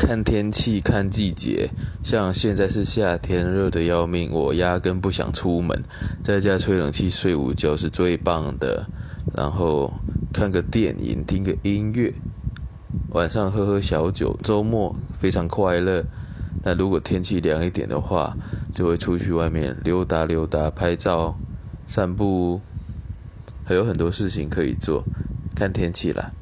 [0.00, 1.68] 看天气，看季节。
[2.02, 5.78] 像现在是夏天，热得要命，我压根不想出门，
[6.24, 8.82] 在家吹冷气睡午觉是最棒的。
[9.36, 9.92] 然后
[10.32, 12.10] 看个电影，听个音乐，
[13.10, 16.02] 晚上喝喝小酒，周末非常快乐。
[16.64, 18.34] 那如果天气凉一点的话，
[18.74, 21.38] 就会出去外面溜达溜达，拍照、
[21.86, 22.58] 散步，
[23.64, 25.04] 还有很多事情可以做。
[25.54, 26.32] 看天气啦。